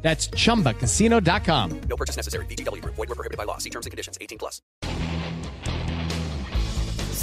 That's 0.00 0.30
chumbacasino.com. 0.30 1.80
No 1.88 1.96
purchase 1.96 2.16
necessary. 2.16 2.46
BGW. 2.46 2.82
Void 2.84 2.96
were 2.96 3.14
prohibited 3.14 3.36
by 3.36 3.44
law. 3.44 3.58
See 3.58 3.70
terms 3.70 3.84
and 3.84 3.90
conditions. 3.90 4.16
18 4.20 4.38
plus. 4.38 4.62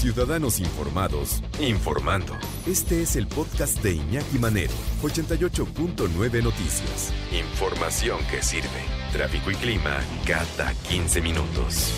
Ciudadanos 0.05 0.59
informados, 0.59 1.41
informando. 1.59 2.33
Este 2.67 3.01
es 3.01 3.15
el 3.15 3.25
podcast 3.27 3.81
de 3.81 3.93
Iñaki 3.93 4.37
Manero, 4.37 4.73
88.9 5.01 6.43
Noticias. 6.43 7.11
Información 7.31 8.19
que 8.29 8.43
sirve. 8.43 8.83
Tráfico 9.11 9.49
y 9.49 9.55
clima 9.55 9.99
cada 10.27 10.73
15 10.89 11.21
minutos. 11.21 11.91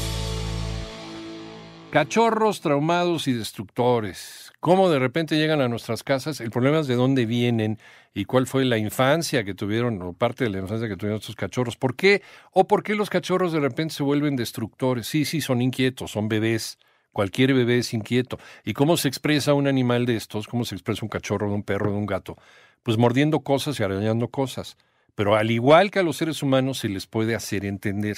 Cachorros 1.91 2.61
traumados 2.61 3.27
y 3.27 3.33
destructores. 3.33 4.53
¿Cómo 4.59 4.89
de 4.89 4.99
repente 4.99 5.35
llegan 5.35 5.61
a 5.61 5.67
nuestras 5.67 6.03
casas? 6.03 6.39
El 6.39 6.51
problema 6.51 6.79
es 6.79 6.87
de 6.87 6.95
dónde 6.95 7.25
vienen 7.25 7.79
y 8.17 8.25
cuál 8.25 8.47
fue 8.47 8.65
la 8.65 8.79
infancia 8.79 9.43
que 9.43 9.53
tuvieron 9.53 10.01
o 10.01 10.11
parte 10.11 10.43
de 10.43 10.49
la 10.49 10.57
infancia 10.57 10.87
que 10.87 10.97
tuvieron 10.97 11.19
estos 11.19 11.35
cachorros. 11.35 11.77
¿Por 11.77 11.95
qué? 11.95 12.23
¿O 12.51 12.67
por 12.67 12.81
qué 12.81 12.95
los 12.95 13.11
cachorros 13.11 13.53
de 13.53 13.59
repente 13.59 13.93
se 13.93 14.01
vuelven 14.01 14.35
destructores? 14.35 15.05
Sí, 15.05 15.23
sí, 15.23 15.39
son 15.39 15.61
inquietos, 15.61 16.09
son 16.09 16.27
bebés. 16.27 16.79
Cualquier 17.11 17.53
bebé 17.53 17.77
es 17.77 17.93
inquieto. 17.93 18.39
¿Y 18.65 18.73
cómo 18.73 18.97
se 18.97 19.07
expresa 19.07 19.53
un 19.53 19.67
animal 19.67 20.07
de 20.07 20.15
estos? 20.15 20.47
¿Cómo 20.47 20.65
se 20.65 20.73
expresa 20.73 21.05
un 21.05 21.09
cachorro, 21.09 21.47
de 21.47 21.53
un 21.53 21.61
perro, 21.61 21.91
de 21.91 21.97
un 21.97 22.07
gato? 22.07 22.37
Pues 22.81 22.97
mordiendo 22.97 23.41
cosas 23.41 23.79
y 23.79 23.83
arañando 23.83 24.29
cosas. 24.29 24.77
Pero 25.13 25.35
al 25.35 25.51
igual 25.51 25.91
que 25.91 25.99
a 25.99 26.03
los 26.03 26.17
seres 26.17 26.41
humanos 26.41 26.79
se 26.79 26.89
les 26.89 27.05
puede 27.05 27.35
hacer 27.35 27.65
entender. 27.65 28.17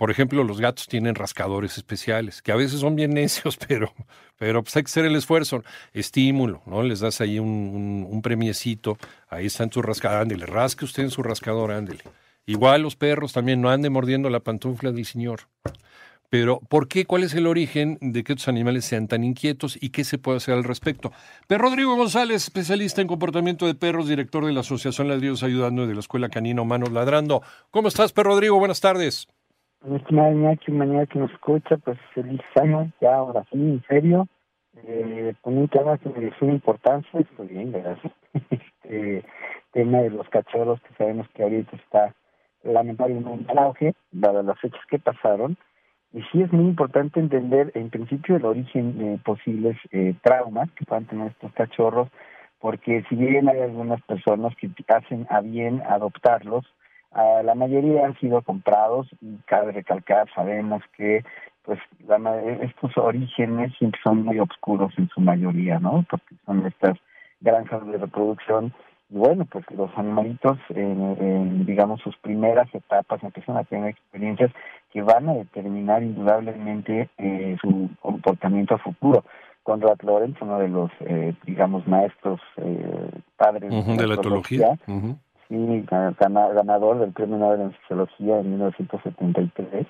Por 0.00 0.10
ejemplo, 0.10 0.44
los 0.44 0.62
gatos 0.62 0.86
tienen 0.86 1.14
rascadores 1.14 1.76
especiales, 1.76 2.40
que 2.40 2.52
a 2.52 2.56
veces 2.56 2.80
son 2.80 2.96
bien 2.96 3.10
necios, 3.14 3.58
pero, 3.58 3.92
pero 4.38 4.62
pues 4.62 4.74
hay 4.74 4.82
que 4.82 4.88
hacer 4.88 5.04
el 5.04 5.14
esfuerzo. 5.14 5.62
Estímulo, 5.92 6.62
¿no? 6.64 6.82
Les 6.82 7.00
das 7.00 7.20
ahí 7.20 7.38
un, 7.38 8.06
un, 8.10 8.22
premiecito, 8.22 8.96
ahí 9.28 9.44
está 9.44 9.64
en 9.64 9.68
tu 9.68 9.82
rascador, 9.82 10.22
ándele, 10.22 10.46
rasque 10.46 10.86
usted 10.86 11.02
en 11.02 11.10
su 11.10 11.22
rascador, 11.22 11.70
ándele. 11.70 12.02
Igual 12.46 12.80
los 12.80 12.96
perros 12.96 13.34
también, 13.34 13.60
no 13.60 13.68
ande 13.68 13.90
mordiendo 13.90 14.30
la 14.30 14.40
pantufla 14.40 14.90
del 14.90 15.04
señor. 15.04 15.48
Pero, 16.30 16.60
¿por 16.60 16.88
qué? 16.88 17.04
¿Cuál 17.04 17.24
es 17.24 17.34
el 17.34 17.46
origen 17.46 17.98
de 18.00 18.24
que 18.24 18.32
estos 18.32 18.48
animales 18.48 18.86
sean 18.86 19.06
tan 19.06 19.22
inquietos 19.22 19.76
y 19.78 19.90
qué 19.90 20.04
se 20.04 20.16
puede 20.16 20.38
hacer 20.38 20.54
al 20.54 20.64
respecto? 20.64 21.12
Pero 21.46 21.64
Rodrigo 21.64 21.94
González, 21.94 22.44
especialista 22.44 23.02
en 23.02 23.06
comportamiento 23.06 23.66
de 23.66 23.74
perros, 23.74 24.08
director 24.08 24.46
de 24.46 24.54
la 24.54 24.60
Asociación 24.60 25.08
Ladridos 25.08 25.42
Ayudando 25.42 25.84
y 25.84 25.88
de 25.88 25.94
la 25.94 26.00
Escuela 26.00 26.30
Canina 26.30 26.62
Humanos 26.62 26.90
Ladrando. 26.90 27.42
¿Cómo 27.70 27.88
estás, 27.88 28.12
Per 28.12 28.24
Rodrigo? 28.24 28.58
Buenas 28.58 28.80
tardes. 28.80 29.28
Mi 29.82 29.96
estimada 29.96 30.30
Iñaki, 30.30 30.72
mañana 30.72 31.06
que 31.06 31.18
nos 31.18 31.30
escucha, 31.32 31.78
pues 31.78 31.98
feliz 32.14 32.42
año, 32.60 32.92
ya 33.00 33.14
ahora 33.14 33.44
sí, 33.50 33.56
en 33.56 33.82
serio, 33.88 34.28
eh, 34.76 35.32
con 35.40 35.56
un 35.56 35.68
tema 35.68 35.96
que 35.96 36.10
me 36.10 36.20
dio 36.20 36.32
importancia, 36.42 37.18
estoy 37.18 37.48
bien, 37.48 37.72
gracias. 37.72 38.12
este 38.50 39.24
tema 39.72 39.98
de 39.98 40.10
los 40.10 40.28
cachorros, 40.28 40.82
que 40.82 40.94
sabemos 40.98 41.26
que 41.30 41.42
ahorita 41.42 41.76
está 41.76 42.14
lamentablemente 42.62 43.50
en 43.50 43.58
auge, 43.58 43.94
dadas 44.12 44.44
las 44.44 44.60
fechas 44.60 44.84
que 44.90 44.98
pasaron, 44.98 45.56
y 46.12 46.20
sí 46.30 46.42
es 46.42 46.52
muy 46.52 46.66
importante 46.66 47.18
entender 47.18 47.72
en 47.74 47.88
principio 47.88 48.36
el 48.36 48.44
origen 48.44 48.98
de 48.98 49.16
posibles 49.24 49.78
eh, 49.92 50.14
traumas 50.22 50.70
que 50.72 50.84
puedan 50.84 51.06
tener 51.06 51.28
estos 51.28 51.54
cachorros, 51.54 52.10
porque 52.58 53.02
si 53.08 53.16
bien 53.16 53.48
hay 53.48 53.60
algunas 53.60 54.02
personas 54.02 54.54
que 54.56 54.70
hacen 54.88 55.26
a 55.30 55.40
bien 55.40 55.80
adoptarlos, 55.88 56.66
Uh, 57.12 57.42
la 57.42 57.56
mayoría 57.56 58.06
han 58.06 58.16
sido 58.20 58.40
comprados 58.42 59.08
y 59.20 59.36
cabe 59.46 59.72
recalcar, 59.72 60.28
sabemos 60.32 60.80
que 60.96 61.24
pues 61.64 61.80
la, 62.06 62.40
estos 62.62 62.96
orígenes 62.96 63.72
siempre 63.78 64.00
son 64.04 64.24
muy 64.24 64.38
oscuros 64.38 64.92
en 64.96 65.08
su 65.08 65.20
mayoría, 65.20 65.80
¿no? 65.80 66.04
Porque 66.08 66.36
son 66.46 66.64
estas 66.66 66.96
granjas 67.40 67.84
de 67.86 67.98
reproducción 67.98 68.72
y 69.10 69.16
bueno, 69.16 69.44
pues 69.44 69.64
los 69.72 69.90
animalitos 69.96 70.56
en, 70.68 71.16
en, 71.20 71.66
digamos 71.66 72.00
sus 72.00 72.16
primeras 72.18 72.72
etapas 72.72 73.20
empiezan 73.24 73.56
a 73.56 73.64
tener 73.64 73.88
experiencias 73.88 74.52
que 74.92 75.02
van 75.02 75.28
a 75.28 75.34
determinar 75.34 76.04
indudablemente 76.04 77.10
eh, 77.18 77.56
su 77.60 77.90
comportamiento 78.00 78.78
futuro. 78.78 79.24
Conrad 79.64 79.98
Lorenz, 80.02 80.36
uno 80.40 80.58
de 80.58 80.68
los, 80.68 80.90
eh, 81.00 81.34
digamos, 81.44 81.86
maestros 81.86 82.40
eh, 82.56 83.10
padres 83.36 83.72
uh 83.72 83.82
-huh, 83.82 83.96
de 83.96 84.06
la 84.06 84.14
etología, 84.14 84.70
uh 84.86 84.92
-huh 84.92 85.16
y 85.50 85.82
ganador 85.82 87.00
del 87.00 87.12
Premio 87.12 87.36
Nobel 87.36 87.60
en 87.60 87.72
Sociología 87.82 88.38
en 88.38 88.50
1973, 88.50 89.86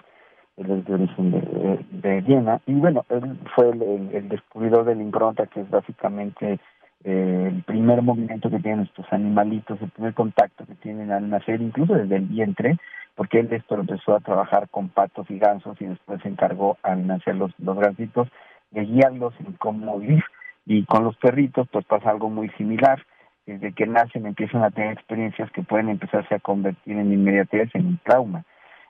él 0.57 0.71
es 0.71 0.85
de 0.87 0.95
origen 0.95 1.31
de, 1.31 1.85
de 1.91 2.21
Viena, 2.23 2.61
y 2.67 2.75
bueno, 2.75 3.05
él 3.11 3.39
fue 3.55 3.71
el, 3.71 4.29
descubridor 4.29 4.85
del 4.85 5.01
impronta, 5.01 5.47
que 5.47 5.61
es 5.61 5.71
básicamente 5.71 6.59
eh, 7.05 7.51
el 7.53 7.63
primer 7.65 8.03
movimiento 8.03 8.51
que 8.51 8.59
tienen 8.59 8.87
estos 8.87 9.07
animalitos, 9.11 9.81
el 9.83 9.91
primer 9.91 10.15
contacto 10.15 10.65
que 10.67 10.75
tienen 10.77 11.13
al 11.13 11.29
nacer, 11.29 11.61
incluso 11.61 11.95
desde 11.95 12.17
el 12.17 12.27
vientre, 12.27 12.79
porque 13.15 13.41
él 13.41 13.49
esto 13.53 13.77
lo 13.77 13.83
empezó 13.83 14.15
a 14.15 14.21
trabajar 14.21 14.69
con 14.71 14.89
patos 14.89 15.31
y 15.31 15.39
gansos 15.39 15.81
y 15.81 15.87
después 15.87 16.23
se 16.23 16.29
encargó 16.29 16.79
al 16.83 17.07
nacer 17.07 17.37
los, 17.37 17.53
los 17.59 17.79
gansitos 17.79 18.29
de 18.71 18.85
guiarlos 18.85 19.35
en 19.41 19.53
cómo 19.55 19.99
vivir. 19.99 20.25
Y 20.65 20.85
con 20.85 21.05
los 21.05 21.17
perritos 21.17 21.69
pues 21.71 21.85
pasa 21.85 22.11
algo 22.11 22.31
muy 22.31 22.49
similar 22.51 23.03
desde 23.47 23.73
que 23.73 23.87
nacen 23.87 24.27
empiezan 24.27 24.63
a 24.63 24.71
tener 24.71 24.93
experiencias 24.93 25.51
que 25.53 25.63
pueden 25.63 25.89
empezarse 25.89 26.35
a 26.35 26.41
convertir 26.41 26.97
en 26.97 27.13
inmediatez 27.13 27.75
en 27.75 27.87
un 27.87 27.99
trauma. 28.05 28.45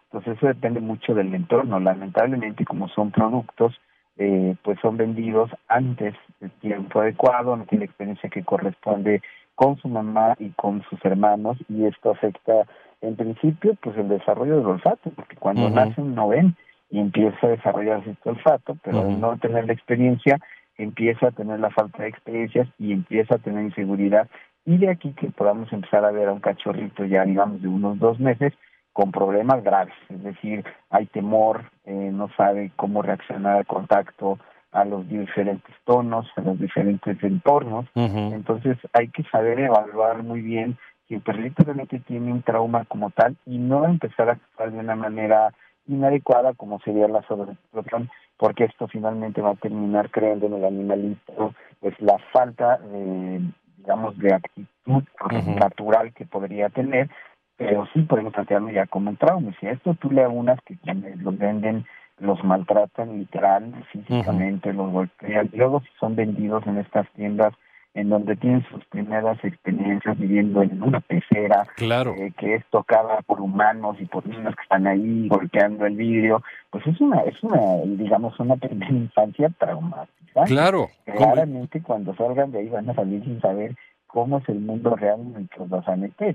Entonces 0.04 0.36
eso 0.36 0.46
depende 0.46 0.80
mucho 0.80 1.14
del 1.14 1.34
entorno. 1.34 1.78
Lamentablemente 1.78 2.64
como 2.64 2.88
son 2.88 3.10
productos, 3.10 3.80
eh, 4.18 4.56
pues 4.62 4.78
son 4.80 4.96
vendidos 4.96 5.50
antes 5.68 6.14
del 6.40 6.50
tiempo 6.60 7.00
adecuado, 7.00 7.56
no 7.56 7.64
tiene 7.64 7.84
la 7.84 7.90
experiencia 7.90 8.28
que 8.28 8.44
corresponde 8.44 9.22
con 9.54 9.76
su 9.78 9.88
mamá 9.88 10.36
y 10.38 10.50
con 10.50 10.82
sus 10.90 11.02
hermanos 11.04 11.58
y 11.68 11.84
esto 11.84 12.10
afecta 12.10 12.64
en 13.00 13.16
principio 13.16 13.76
pues 13.82 13.96
el 13.96 14.08
desarrollo 14.08 14.56
del 14.58 14.66
olfato, 14.66 15.10
porque 15.10 15.36
cuando 15.36 15.66
uh 15.66 15.70
-huh. 15.70 15.74
nacen 15.74 16.14
no 16.14 16.28
ven 16.28 16.56
y 16.90 16.98
empieza 16.98 17.46
a 17.46 17.50
desarrollarse 17.50 18.10
este 18.10 18.30
olfato, 18.30 18.76
pero 18.82 18.98
uh 18.98 19.04
-huh. 19.04 19.14
al 19.14 19.20
no 19.20 19.36
tener 19.38 19.66
la 19.66 19.72
experiencia 19.72 20.38
empieza 20.82 21.28
a 21.28 21.32
tener 21.32 21.60
la 21.60 21.70
falta 21.70 22.02
de 22.02 22.08
experiencias 22.08 22.68
y 22.78 22.92
empieza 22.92 23.36
a 23.36 23.38
tener 23.38 23.64
inseguridad. 23.64 24.28
Y 24.64 24.78
de 24.78 24.90
aquí 24.90 25.12
que 25.12 25.30
podamos 25.30 25.72
empezar 25.72 26.04
a 26.04 26.10
ver 26.10 26.28
a 26.28 26.32
un 26.32 26.40
cachorrito 26.40 27.04
ya 27.04 27.24
digamos 27.24 27.62
de 27.62 27.68
unos 27.68 27.98
dos 27.98 28.20
meses 28.20 28.52
con 28.92 29.12
problemas 29.12 29.62
graves, 29.62 29.94
es 30.08 30.22
decir, 30.22 30.64
hay 30.90 31.06
temor, 31.06 31.70
eh, 31.84 32.10
no 32.12 32.28
sabe 32.36 32.72
cómo 32.74 33.02
reaccionar 33.02 33.58
al 33.58 33.66
contacto, 33.66 34.38
a 34.72 34.84
los 34.84 35.08
diferentes 35.08 35.74
tonos, 35.84 36.26
a 36.36 36.40
los 36.42 36.58
diferentes 36.58 37.22
entornos, 37.22 37.86
uh 37.94 38.00
-huh. 38.00 38.34
entonces 38.34 38.76
hay 38.92 39.08
que 39.08 39.22
saber 39.24 39.58
evaluar 39.60 40.22
muy 40.22 40.42
bien 40.42 40.76
si 41.06 41.14
el 41.14 41.22
perrito 41.22 41.64
realmente 41.64 41.98
tiene 42.00 42.32
un 42.32 42.42
trauma 42.42 42.84
como 42.84 43.10
tal 43.10 43.36
y 43.46 43.58
no 43.58 43.84
empezar 43.84 44.28
a 44.28 44.32
actuar 44.32 44.70
de 44.70 44.78
una 44.78 44.94
manera 44.94 45.52
inadecuada 45.90 46.54
como 46.54 46.80
sería 46.80 47.08
la 47.08 47.22
sobreexplotación, 47.22 48.10
porque 48.36 48.64
esto 48.64 48.88
finalmente 48.88 49.42
va 49.42 49.50
a 49.50 49.56
terminar 49.56 50.10
creando 50.10 50.46
en 50.46 50.54
el 50.54 50.64
animalito 50.64 51.54
pues 51.80 51.94
la 52.00 52.18
falta 52.32 52.78
de 52.78 53.40
digamos, 53.78 54.16
de 54.18 54.34
actitud 54.34 55.02
-huh. 55.18 55.58
natural 55.58 56.12
que 56.12 56.24
podría 56.26 56.68
tener, 56.68 57.08
pero 57.56 57.86
sí 57.92 58.02
podemos 58.02 58.32
plantearlo 58.32 58.70
ya 58.70 58.86
como 58.86 59.10
un 59.10 59.16
trauma. 59.16 59.52
Si 59.60 59.66
a 59.66 59.72
esto 59.72 59.94
tú 59.94 60.10
le 60.10 60.24
aunas 60.24 60.58
que 60.64 60.76
quienes 60.76 61.18
los 61.18 61.36
venden 61.36 61.86
los 62.18 62.42
maltratan 62.44 63.18
literal, 63.18 63.72
físicamente, 63.90 64.70
uh 64.70 64.72
-huh. 64.72 64.76
los 64.76 64.92
golpean, 64.92 65.48
luego 65.54 65.80
si 65.80 65.88
son 65.98 66.16
vendidos 66.16 66.66
en 66.66 66.78
estas 66.78 67.08
tiendas 67.12 67.54
en 67.94 68.08
donde 68.08 68.36
tienen 68.36 68.64
sus 68.70 68.84
primeras 68.86 69.42
experiencias 69.44 70.16
viviendo 70.18 70.62
en 70.62 70.82
una 70.82 71.00
pecera, 71.00 71.66
claro. 71.76 72.14
eh, 72.16 72.32
que 72.38 72.54
es 72.54 72.64
tocada 72.70 73.20
por 73.22 73.40
humanos 73.40 73.96
y 74.00 74.06
por 74.06 74.26
niños 74.26 74.54
que 74.54 74.62
están 74.62 74.86
ahí 74.86 75.28
golpeando 75.28 75.86
el 75.86 75.96
vidrio, 75.96 76.42
pues 76.70 76.86
es 76.86 77.00
una, 77.00 77.20
es 77.22 77.42
una, 77.42 77.60
digamos, 77.84 78.38
una 78.38 78.56
primera 78.56 78.90
infancia 78.92 79.50
traumática. 79.58 80.44
Claro. 80.46 80.88
Claramente 81.04 81.82
cuando 81.82 82.14
salgan 82.14 82.52
de 82.52 82.60
ahí 82.60 82.68
van 82.68 82.88
a 82.88 82.94
salir 82.94 83.24
sin 83.24 83.40
saber 83.40 83.74
cómo 84.12 84.38
es 84.38 84.48
el 84.48 84.60
mundo 84.60 84.96
real 84.96 85.20
en 85.20 85.36
el 85.36 85.48
que 85.48 85.58
los 85.58 85.68
vas 85.68 85.88
a 85.88 85.96
meter. 85.96 86.34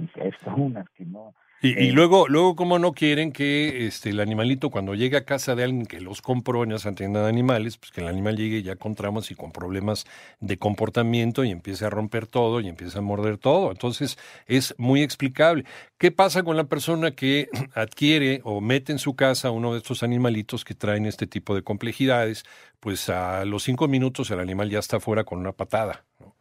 Que 0.96 1.06
no 1.06 1.34
y, 1.62 1.70
y, 1.70 1.90
Eh, 1.90 1.92
luego, 1.94 2.28
luego, 2.28 2.56
como 2.56 2.78
no 2.80 2.92
quieren 2.94 3.32
que 3.32 3.88
este, 3.88 4.10
el 4.10 4.20
animalito, 4.20 4.70
cuando 4.70 4.94
llegue 4.94 5.18
a 5.18 5.26
casa 5.26 5.56
de 5.56 5.64
alguien 5.64 5.86
que 5.86 6.00
los 6.00 6.22
compró 6.22 6.64
en 6.64 6.74
esa 6.74 6.94
tienda 6.94 7.24
de 7.24 7.30
animales, 7.30 7.78
pues 7.78 7.92
que 7.92 8.02
el 8.02 8.08
animal 8.08 8.38
llegue 8.38 8.62
ya 8.62 8.76
con 8.76 8.94
traumas 8.94 9.32
y 9.32 9.36
con 9.36 9.52
problemas 9.52 10.06
de 10.42 10.58
comportamiento 10.60 11.44
y 11.44 11.52
empiece 11.52 11.86
a 11.86 11.90
romper 11.90 12.28
todo 12.28 12.60
y 12.60 12.68
empiece 12.68 13.00
a 13.00 13.02
morder 13.02 13.38
todo. 13.38 13.72
Entonces, 13.72 14.18
es 14.48 14.76
muy 14.78 15.02
explicable. 15.02 15.66
¿Qué 15.98 16.12
pasa 16.12 16.44
con 16.44 16.58
la 16.58 16.66
persona 16.66 17.12
que 17.12 17.50
adquiere 17.74 18.42
o 18.44 18.62
mete 18.62 18.92
en 18.92 19.00
su 19.00 19.16
casa 19.16 19.50
uno 19.52 19.74
de 19.74 19.80
estos 19.80 20.04
animalitos 20.04 20.66
que 20.66 20.76
traen 20.76 21.06
este 21.06 21.26
tipo 21.26 21.56
de 21.56 21.64
complejidades? 21.64 22.44
Pues 22.80 23.10
a 23.10 23.46
los 23.46 23.64
cinco 23.64 23.88
minutos 23.88 24.30
el 24.30 24.40
animal 24.40 24.70
ya 24.70 24.80
está 24.80 25.00
fuera 25.00 25.24
con 25.24 25.40
una 25.40 25.54
patada. 25.54 26.04
¿no? 26.20 26.35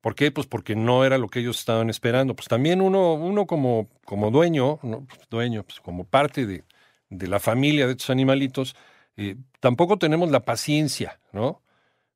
¿Por 0.00 0.14
qué? 0.14 0.30
Pues 0.30 0.46
porque 0.46 0.76
no 0.76 1.04
era 1.04 1.18
lo 1.18 1.28
que 1.28 1.40
ellos 1.40 1.58
estaban 1.58 1.90
esperando. 1.90 2.34
Pues 2.36 2.48
también 2.48 2.80
uno, 2.80 3.14
uno 3.14 3.46
como, 3.46 3.88
como 4.04 4.30
dueño. 4.30 4.78
Pues 4.78 5.28
dueño, 5.28 5.64
pues 5.64 5.80
como 5.80 6.04
parte 6.04 6.46
de, 6.46 6.64
de, 7.10 7.26
la 7.26 7.40
familia 7.40 7.86
de 7.86 7.92
estos 7.92 8.10
animalitos, 8.10 8.76
eh, 9.16 9.36
tampoco 9.60 9.98
tenemos 9.98 10.30
la 10.30 10.44
paciencia, 10.44 11.20
¿no? 11.32 11.62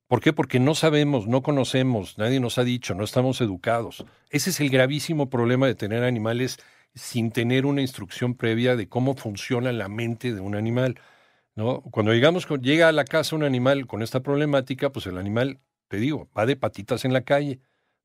¿Por 0.07 0.21
qué? 0.21 0.33
Porque 0.33 0.61
no 0.61 0.75
sabemos, 0.75 1.27
no 1.27 1.43
conocemos, 1.43 2.19
nadie 2.19 2.39
nos 2.39 2.59
ha 2.59 2.65
dicho, 2.65 2.95
no 2.95 3.03
estamos 3.03 3.41
educados. 3.41 4.05
Ese 4.31 4.51
es 4.51 4.61
el 4.61 4.69
gravísimo 4.69 5.31
problema 5.31 5.67
de 5.67 5.75
tener 5.75 6.05
animales 6.05 6.59
sin 6.95 7.33
tener 7.33 7.65
una 7.65 7.81
instrucción 7.81 8.35
previa 8.35 8.77
de 8.77 8.89
cómo 8.89 9.15
funciona 9.15 9.73
la 9.73 9.89
mente 9.89 10.35
de 10.35 10.41
un 10.41 10.55
animal. 10.55 11.01
¿no? 11.55 11.81
Cuando 11.81 12.13
llegamos, 12.13 12.47
llega 12.61 12.89
a 12.89 12.93
la 12.93 13.05
casa 13.05 13.35
un 13.35 13.43
animal 13.43 13.87
con 13.87 14.03
esta 14.03 14.21
problemática, 14.21 14.91
pues 14.93 15.07
el 15.07 15.17
animal, 15.17 15.61
te 15.89 15.97
digo, 15.97 16.29
va 16.37 16.47
de 16.47 16.57
patitas 16.57 17.07
en 17.07 17.15
la 17.15 17.23
calle 17.23 17.61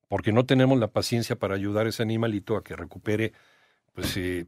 porque 0.07 0.31
no 0.31 0.45
tenemos 0.45 0.79
la 0.79 0.87
paciencia 0.87 1.35
para 1.35 1.55
ayudar 1.55 1.85
a 1.85 1.89
ese 1.89 2.03
animalito 2.03 2.55
a 2.55 2.63
que 2.63 2.75
recupere 2.75 3.33
pues, 3.93 4.15
eh, 4.17 4.45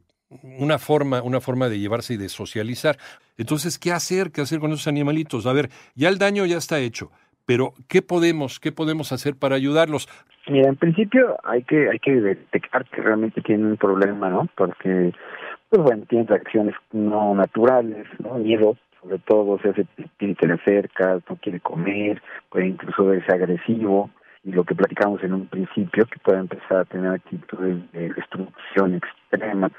una, 0.58 0.78
forma, 0.78 1.22
una 1.22 1.40
forma 1.40 1.68
de 1.68 1.78
llevarse 1.78 2.14
y 2.14 2.16
de 2.16 2.28
socializar. 2.28 2.96
Entonces, 3.36 3.78
¿qué 3.78 3.92
hacer? 3.92 4.30
¿Qué 4.30 4.40
hacer 4.40 4.60
con 4.60 4.72
esos 4.72 4.86
animalitos? 4.86 5.46
A 5.46 5.52
ver, 5.52 5.68
ya 5.94 6.08
el 6.08 6.18
daño 6.18 6.46
ya 6.46 6.56
está 6.56 6.78
hecho, 6.78 7.10
pero 7.46 7.74
¿qué 7.88 8.02
podemos, 8.02 8.60
qué 8.60 8.72
podemos 8.72 9.12
hacer 9.12 9.34
para 9.36 9.56
ayudarlos? 9.56 10.08
Mira, 10.48 10.68
en 10.68 10.76
principio 10.76 11.36
hay 11.44 11.62
que, 11.64 11.90
hay 11.90 11.98
que 11.98 12.12
detectar 12.12 12.84
que 12.86 13.02
realmente 13.02 13.40
tienen 13.42 13.66
un 13.66 13.76
problema, 13.76 14.30
¿no? 14.30 14.48
Porque, 14.56 15.12
pues 15.68 15.82
bueno, 15.82 16.04
tienen 16.08 16.26
reacciones 16.26 16.74
no 16.92 17.34
naturales, 17.34 18.06
¿no? 18.18 18.34
Miedo, 18.38 18.76
sobre 19.00 19.18
todo, 19.18 19.58
se 19.60 19.70
hace 19.70 19.86
tiene 20.18 20.34
que 20.34 20.46
le 20.46 20.54
acercas, 20.54 21.22
no 21.28 21.36
quiere 21.36 21.60
comer, 21.60 22.22
puede 22.50 22.68
incluso 22.68 23.04
verse 23.06 23.32
agresivo, 23.32 24.10
y 24.42 24.52
lo 24.52 24.64
que 24.64 24.74
platicamos 24.74 25.22
en 25.22 25.34
un 25.34 25.46
principio, 25.46 26.06
que 26.06 26.18
puede 26.18 26.38
empezar 26.38 26.78
a 26.78 26.84
tener 26.84 27.12
actitudes 27.12 27.92
de 27.92 28.10
destrucción 28.10 28.94
extrema. 28.94 29.70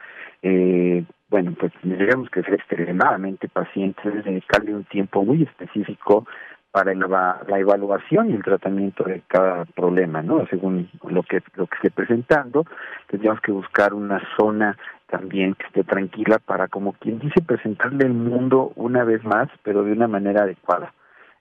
Eh, 0.43 1.03
bueno, 1.29 1.53
pues 1.59 1.71
tendríamos 1.81 2.29
que 2.29 2.43
ser 2.43 2.55
extremadamente 2.55 3.47
pacientes, 3.47 4.23
dedicarle 4.23 4.75
un 4.75 4.83
tiempo 4.85 5.23
muy 5.23 5.43
específico 5.43 6.25
para 6.71 6.93
la, 6.93 7.41
la, 7.47 7.59
evaluación 7.59 8.29
y 8.29 8.33
el 8.33 8.43
tratamiento 8.43 9.03
de 9.03 9.21
cada 9.27 9.65
problema, 9.65 10.21
¿no? 10.21 10.45
Según 10.47 10.89
lo 11.09 11.21
que 11.23 11.41
lo 11.55 11.67
que 11.67 11.75
esté 11.75 11.91
presentando, 11.91 12.65
tendríamos 13.07 13.41
que 13.41 13.51
buscar 13.51 13.93
una 13.93 14.21
zona 14.37 14.77
también 15.07 15.53
que 15.55 15.67
esté 15.67 15.83
tranquila 15.83 16.39
para, 16.39 16.69
como 16.69 16.93
quien 16.93 17.19
dice, 17.19 17.41
presentarle 17.41 18.05
el 18.05 18.13
mundo 18.13 18.71
una 18.75 19.03
vez 19.03 19.23
más, 19.25 19.49
pero 19.63 19.83
de 19.83 19.91
una 19.91 20.07
manera 20.07 20.43
adecuada. 20.43 20.93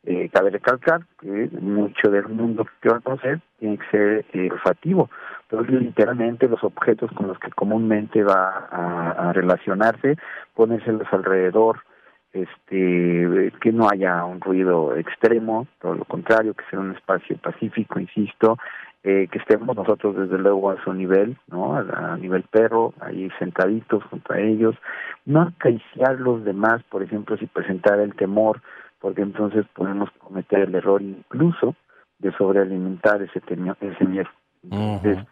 Eh, 0.04 0.30
cabe 0.32 0.48
recalcar 0.48 1.02
que 1.20 1.50
mucho 1.60 2.10
del 2.10 2.26
mundo 2.28 2.66
que 2.80 2.88
va 2.88 2.96
a 2.96 3.00
conocer 3.00 3.40
tiene 3.58 3.76
que 3.76 3.90
ser 3.90 4.24
eh, 4.32 4.50
olfativo. 4.50 5.10
Entonces, 5.42 5.82
literalmente, 5.82 6.48
los 6.48 6.64
objetos 6.64 7.10
con 7.12 7.28
los 7.28 7.38
que 7.38 7.50
comúnmente 7.50 8.22
va 8.22 8.68
a, 8.70 9.32
relacionarse, 9.34 10.16
ponérselos 10.54 11.06
alrededor, 11.12 11.80
este 12.32 13.52
que 13.60 13.72
no 13.72 13.88
haya 13.90 14.24
un 14.24 14.40
ruido 14.40 14.96
extremo, 14.96 15.66
todo 15.80 15.94
lo 15.94 16.04
contrario, 16.04 16.54
que 16.54 16.64
sea 16.70 16.78
un 16.78 16.92
espacio 16.92 17.36
pacífico, 17.36 17.98
insisto, 17.98 18.56
eh, 19.02 19.28
que 19.30 19.38
estemos 19.38 19.74
nosotros 19.76 20.16
desde 20.16 20.38
luego 20.38 20.70
a 20.70 20.82
su 20.84 20.92
nivel, 20.94 21.36
¿no? 21.48 21.76
A, 21.76 22.16
nivel 22.16 22.44
perro, 22.44 22.94
ahí 23.00 23.30
sentaditos 23.38 24.04
junto 24.04 24.32
a 24.32 24.38
ellos, 24.38 24.76
no 25.26 25.42
acariciar 25.42 26.20
los 26.20 26.44
demás, 26.44 26.82
por 26.90 27.02
ejemplo, 27.02 27.36
si 27.36 27.46
presentar 27.46 27.98
el 27.98 28.14
temor, 28.14 28.60
porque 29.00 29.22
entonces 29.22 29.66
podemos 29.74 30.10
cometer 30.18 30.60
el 30.60 30.74
error 30.74 31.02
incluso 31.02 31.74
de 32.18 32.32
sobrealimentar 32.32 33.22
ese, 33.22 33.40
ese 33.80 34.04
miedo. 34.04 34.28
Entonces, 34.62 35.18
uh 35.18 35.20
-huh 35.20 35.26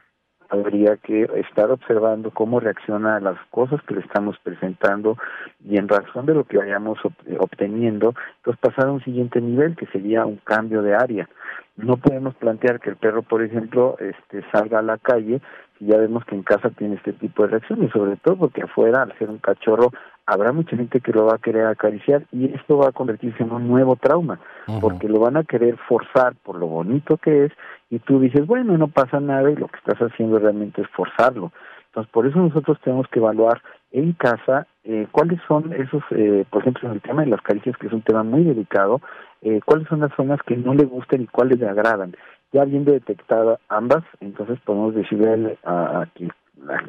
habría 0.49 0.97
que 0.97 1.25
estar 1.37 1.71
observando 1.71 2.31
cómo 2.31 2.61
reacciona 2.61 3.17
a 3.17 3.21
las 3.21 3.39
cosas 3.51 3.83
que 3.83 3.95
le 3.95 4.01
estamos 4.01 4.39
presentando 4.43 5.17
y 5.65 5.77
en 5.77 5.89
razón 5.89 6.27
de 6.27 6.35
lo 6.35 6.45
que 6.45 6.59
vayamos 6.59 6.99
obteniendo, 7.39 8.15
pues 8.43 8.57
pasar 8.59 8.87
a 8.87 8.93
un 8.93 9.05
siguiente 9.05 9.41
nivel 9.41 9.77
que 9.77 9.87
sería 9.87 10.25
un 10.25 10.37
cambio 10.37 10.83
de 10.83 10.95
área. 10.95 11.29
No 11.77 11.97
podemos 11.97 12.35
plantear 12.37 12.81
que 12.81 12.91
el 12.91 12.97
perro, 12.97 13.23
por 13.23 13.43
ejemplo, 13.43 13.97
este 14.01 14.43
salga 14.51 14.79
a 14.79 14.83
la 14.83 14.99
calle 14.99 15.41
si 15.79 15.87
ya 15.87 15.97
vemos 15.97 16.25
que 16.25 16.35
en 16.35 16.43
casa 16.43 16.71
tiene 16.71 16.97
este 16.97 17.13
tipo 17.13 17.43
de 17.43 17.51
reacciones, 17.51 17.93
sobre 17.93 18.17
todo 18.17 18.37
porque 18.37 18.63
afuera, 18.63 19.03
al 19.03 19.17
ser 19.19 19.31
un 19.31 19.39
cachorro, 19.39 19.93
habrá 20.29 20.53
mucha 20.53 20.77
gente 20.77 21.01
que 21.01 21.13
lo 21.13 21.25
va 21.25 21.37
a 21.37 21.39
querer 21.39 21.67
acariciar 21.67 22.23
y 22.33 22.55
esto 22.55 22.77
va 22.77 22.89
a 22.89 22.93
convertirse 22.93 23.43
en 23.43 23.51
un 23.51 23.67
nuevo 23.67 23.97
trauma, 23.97 24.39
uh 24.67 24.73
-huh. 24.73 24.81
porque 24.81 25.09
lo 25.09 25.21
van 25.21 25.39
a 25.39 25.45
querer 25.45 25.77
forzar 25.89 26.35
por 26.45 26.57
lo 26.59 26.67
bonito 26.67 27.17
que 27.17 27.47
es 27.47 27.53
y 27.89 27.99
tú 27.99 28.21
dices, 28.21 28.47
bueno, 28.47 28.77
no 28.77 28.89
pasa 28.89 29.21
nada 29.21 29.51
y 29.51 29.57
lo 29.57 29.69
que 29.69 29.79
estás 29.79 29.99
haciendo 29.99 30.39
realmente 30.39 30.83
es 30.83 30.89
forzarlo. 30.89 31.51
Entonces, 31.87 32.13
por 32.13 32.27
eso 32.27 32.39
nosotros 32.39 32.79
tenemos 32.85 33.09
que 33.09 33.21
evaluar 33.21 33.63
en 33.91 34.13
casa 34.13 34.67
eh, 34.85 35.07
cuáles 35.11 35.41
son 35.49 35.73
esos, 35.73 36.03
eh, 36.11 36.45
por 36.51 36.61
ejemplo, 36.61 36.89
en 36.89 36.97
el 36.97 37.01
tema 37.01 37.23
de 37.23 37.31
las 37.31 37.41
caricias, 37.41 37.77
que 37.79 37.87
es 37.87 37.93
un 37.95 38.03
tema 38.03 38.23
muy 38.23 38.45
delicado, 38.45 39.01
eh, 39.41 39.61
cuáles 39.65 39.89
son 39.89 40.01
las 40.01 40.13
zonas 40.15 40.41
que 40.47 40.57
no 40.57 40.75
le 40.75 40.85
gustan 40.85 41.23
y 41.23 41.27
cuáles 41.27 41.59
le 41.59 41.69
agradan. 41.69 42.15
Ya 42.53 42.63
habiendo 42.63 42.93
detectado 42.93 43.59
ambas, 43.71 44.05
entonces 44.21 44.59
podemos 44.61 44.95
decirle 44.95 45.59
a, 45.65 46.03
a 46.03 46.07
que 46.15 46.29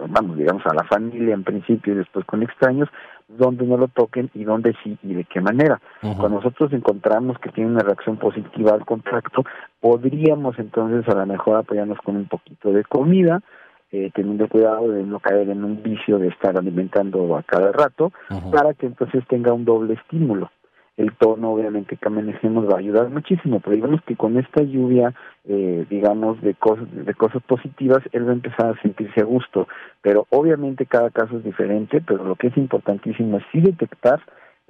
vamos, 0.10 0.38
digamos, 0.38 0.66
a 0.66 0.74
la 0.74 0.84
familia 0.84 1.34
en 1.34 1.44
principio 1.44 1.94
y 1.94 1.98
después 1.98 2.26
con 2.26 2.44
extraños, 2.44 2.90
dónde 3.28 3.66
no 3.66 3.78
lo 3.78 3.88
toquen 3.88 4.30
y 4.34 4.44
dónde 4.44 4.74
sí 4.84 4.98
y 5.04 5.14
de 5.14 5.24
qué 5.26 5.42
manera. 5.42 5.80
Uh 6.02 6.08
-huh. 6.08 6.18
Cuando 6.18 6.38
nosotros 6.38 6.74
encontramos 6.74 7.38
que 7.40 7.50
tiene 7.50 7.72
una 7.72 7.82
reacción 7.82 8.18
positiva 8.18 8.74
al 8.74 8.86
contacto, 8.86 9.44
podríamos 9.80 10.58
entonces 10.60 11.08
a 11.08 11.18
lo 11.18 11.26
mejor 11.26 11.58
apoyarnos 11.58 12.00
con 12.00 12.16
un 12.16 12.28
poquito 12.28 12.72
de 12.72 12.84
comida, 12.84 13.42
eh, 13.92 14.12
teniendo 14.14 14.48
cuidado 14.48 14.90
de 14.92 15.04
no 15.04 15.20
caer 15.20 15.50
en 15.50 15.64
un 15.64 15.82
vicio 15.82 16.20
de 16.20 16.28
estar 16.28 16.58
alimentando 16.58 17.36
a 17.36 17.44
cada 17.44 17.72
rato, 17.72 18.12
uh 18.30 18.34
-huh. 18.34 18.52
para 18.52 18.74
que 18.74 18.86
entonces 18.88 19.24
tenga 19.28 19.54
un 19.54 19.66
doble 19.66 19.94
estímulo 19.94 20.50
el 21.00 21.14
tono 21.14 21.54
obviamente 21.54 21.96
que 21.96 22.10
manejemos 22.10 22.68
va 22.68 22.76
a 22.76 22.80
ayudar 22.80 23.10
muchísimo, 23.10 23.62
pero 23.62 23.74
digamos 23.74 24.02
que 24.04 24.18
con 24.18 24.38
esta 24.38 24.62
lluvia, 24.62 25.14
eh, 25.46 25.86
digamos, 25.90 26.42
de 26.42 26.56
cosas, 26.56 26.86
de 26.92 27.14
cosas 27.14 27.42
positivas, 27.44 28.00
él 28.12 28.28
va 28.28 28.32
a 28.32 28.34
empezar 28.34 28.66
a 28.66 28.82
sentirse 28.82 29.22
a 29.22 29.24
gusto, 29.24 29.70
pero 30.02 30.28
obviamente 30.30 30.86
cada 30.86 31.10
caso 31.10 31.38
es 31.38 31.46
diferente, 31.46 32.02
pero 32.06 32.26
lo 32.26 32.36
que 32.36 32.48
es 32.48 32.58
importantísimo 32.58 33.38
es 33.38 33.44
sí 33.54 33.62
detectar 33.62 34.20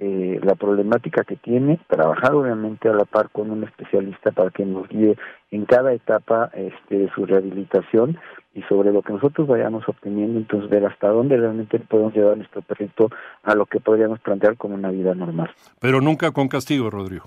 eh, 0.02 0.40
la 0.42 0.54
problemática 0.54 1.24
que 1.24 1.36
tiene, 1.36 1.78
trabajar 1.86 2.34
obviamente 2.34 2.88
a 2.88 2.94
la 2.94 3.04
par 3.04 3.28
con 3.28 3.50
un 3.50 3.64
especialista 3.64 4.32
para 4.32 4.50
que 4.50 4.64
nos 4.64 4.88
guíe 4.88 5.18
en 5.50 5.66
cada 5.66 5.92
etapa 5.92 6.50
este, 6.54 7.10
su 7.14 7.26
rehabilitación 7.26 8.18
y 8.54 8.62
sobre 8.62 8.92
lo 8.92 9.02
que 9.02 9.12
nosotros 9.12 9.46
vayamos 9.46 9.86
obteniendo, 9.86 10.38
entonces 10.38 10.70
ver 10.70 10.86
hasta 10.86 11.08
dónde 11.08 11.36
realmente 11.36 11.78
podemos 11.80 12.14
llevar 12.14 12.38
nuestro 12.38 12.62
perrito 12.62 13.10
a 13.42 13.54
lo 13.54 13.66
que 13.66 13.78
podríamos 13.78 14.20
plantear 14.20 14.56
como 14.56 14.74
una 14.74 14.90
vida 14.90 15.14
normal. 15.14 15.50
Pero 15.80 16.00
nunca 16.00 16.30
con 16.30 16.48
castigo, 16.48 16.88
Rodrigo. 16.88 17.26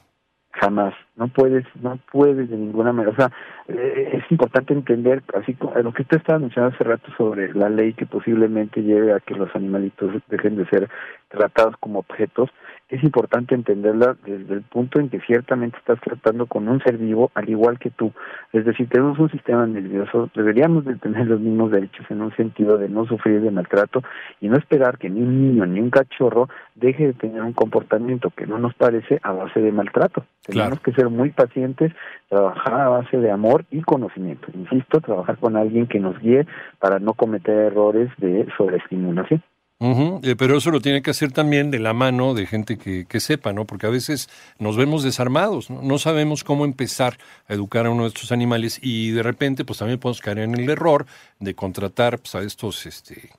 Jamás, 0.54 0.94
no 1.16 1.28
puedes, 1.28 1.66
no 1.82 2.00
puedes 2.12 2.50
de 2.50 2.56
ninguna 2.56 2.94
manera. 2.94 3.12
O 3.12 3.16
sea, 3.16 3.32
eh, 3.68 4.12
es 4.14 4.32
importante 4.32 4.74
entender, 4.74 5.24
así 5.34 5.56
como 5.56 5.76
lo 5.76 5.92
que 5.94 6.04
usted 6.04 6.18
estaba 6.18 6.40
mencionando 6.40 6.76
hace 6.76 6.84
rato 6.84 7.12
sobre 7.18 7.54
la 7.54 7.70
ley 7.70 7.94
que 7.94 8.06
posiblemente 8.06 8.82
lleve 8.82 9.14
a 9.14 9.20
que 9.20 9.34
los 9.34 9.54
animalitos 9.56 10.22
dejen 10.30 10.56
de 10.56 10.66
ser 10.68 10.90
tratados 11.30 11.76
como 11.80 12.00
objetos, 12.00 12.50
es 12.90 13.04
importante 13.04 13.56
entenderla 13.56 14.16
desde 14.24 14.54
el 14.54 14.62
punto 14.62 15.00
en 15.00 15.10
que 15.10 15.20
ciertamente 15.22 15.78
estás 15.78 16.00
tratando 16.02 16.46
con 16.46 16.68
un 16.68 16.80
ser 16.84 16.98
vivo 16.98 17.32
al 17.34 17.50
igual 17.50 17.80
que 17.80 17.90
tú. 17.90 18.12
Es 18.52 18.66
decir, 18.66 18.88
tenemos 18.88 19.18
un 19.18 19.32
sistema 19.32 19.66
nervioso, 19.66 20.30
deberíamos 20.36 20.86
de 20.86 20.96
tener 20.98 21.26
los 21.26 21.40
mismos 21.40 21.72
derechos 21.72 22.06
en 22.10 22.22
un 22.22 22.36
sentido 22.36 22.78
de 22.78 22.90
no 22.90 23.06
sufrir 23.08 23.42
de 23.42 23.50
maltrato 23.50 24.04
y 24.42 24.48
no 24.48 24.58
esperar 24.58 25.00
que 25.00 25.10
ni 25.10 25.22
un 25.22 25.42
niño 25.42 25.66
ni 25.66 25.80
un 25.80 25.90
cachorro 25.90 26.50
deje 26.76 27.08
de 27.08 27.14
tener 27.14 27.42
un 27.42 27.54
comportamiento 27.54 28.30
que 28.30 28.46
no 28.46 28.60
nos 28.60 28.76
parece 28.76 29.20
a 29.24 29.32
base 29.32 29.60
de 29.60 29.72
maltrato. 29.72 30.26
Tenemos 30.46 30.80
claro. 30.80 30.82
que 30.84 30.92
ser 30.94 31.10
muy 31.10 31.30
pacientes, 31.32 31.94
trabajar 32.30 32.82
a 32.82 32.90
base 32.90 33.18
de 33.18 33.32
amor 33.32 33.66
y 33.72 33.82
conocimiento. 33.82 34.48
Insisto, 34.54 35.00
trabajar 35.00 35.38
con 35.38 35.56
alguien 35.56 35.88
que 35.88 36.00
nos 36.00 36.20
guíe 36.20 36.46
para 36.80 37.00
no 37.00 37.14
cometer 37.14 37.56
errores 37.56 38.10
de 38.18 38.48
sobreestimulación. 38.58 39.42
Eh, 39.80 40.36
Pero 40.38 40.58
eso 40.58 40.72
lo 40.72 40.80
tiene 40.80 41.02
que 41.02 41.12
hacer 41.12 41.34
también 41.34 41.70
de 41.70 41.80
la 41.80 41.94
mano 41.94 42.34
de 42.34 42.46
gente 42.46 42.78
que, 42.78 43.06
que 43.06 43.20
sepa, 43.20 43.52
¿no? 43.52 43.66
Porque 43.66 43.86
a 43.86 43.90
veces 43.90 44.30
nos 44.58 44.78
vemos 44.78 45.04
desarmados, 45.04 45.70
¿no? 45.70 45.82
No 45.82 45.98
sabemos 45.98 46.46
cómo 46.46 46.64
empezar 46.64 47.18
a 47.50 47.54
educar 47.54 47.86
a 47.86 47.90
uno 47.90 48.04
de 48.04 48.10
estos 48.10 48.32
animales 48.32 48.80
y 48.82 49.12
de 49.12 49.24
repente, 49.24 49.66
pues 49.66 49.80
también 49.80 50.00
podemos 50.00 50.22
caer 50.22 50.40
en 50.40 50.56
el 50.56 50.70
error 50.70 51.06
de 51.40 51.54
contratar 51.54 52.20
pues, 52.20 52.36
a 52.36 52.42
estos, 52.44 52.86
este, 52.86 53.30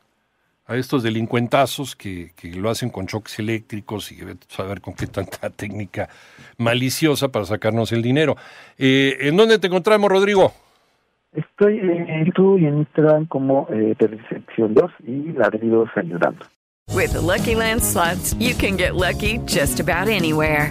a 0.67 0.77
estos 0.77 1.03
delincuentazos 1.03 1.95
que, 1.95 2.33
que 2.37 2.49
lo 2.55 2.71
hacen 2.71 2.91
con 2.91 3.07
choques 3.07 3.39
eléctricos 3.39 4.11
y 4.13 4.19
saber 4.49 4.81
con 4.81 4.95
qué 4.95 5.07
tanta 5.07 5.51
técnica 5.57 6.09
maliciosa 6.59 7.29
para 7.29 7.45
sacarnos 7.45 7.93
el 7.93 8.03
dinero. 8.03 8.37
Eh, 8.79 9.17
¿En 9.21 9.37
dónde 9.37 9.59
te 9.59 9.67
encontramos, 9.67 10.11
Rodrigo? 10.11 10.53
Estoy 11.33 11.81
en 11.81 12.25
YouTube 12.27 12.61
y 12.61 12.67
en 12.67 12.79
Instagram 12.79 13.27
como 13.27 13.67
eh, 13.71 13.95
Percepción 13.99 14.73
2 14.73 14.91
y 15.07 15.33
Ladridos 15.33 15.89
Ayudando. 15.97 16.47
With 16.93 17.13
the 17.13 17.21
Lucky 17.21 17.57
Land 17.57 17.83
slots, 17.83 18.35
you 18.35 18.55
can 18.55 18.77
get 18.77 18.95
lucky 18.95 19.39
just 19.47 19.81
about 19.81 20.09
anywhere. 20.09 20.71